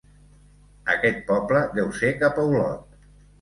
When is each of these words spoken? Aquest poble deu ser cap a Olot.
Aquest 0.93 1.19
poble 1.27 1.61
deu 1.75 1.93
ser 1.99 2.11
cap 2.25 2.41
a 2.41 2.47
Olot. 2.55 2.99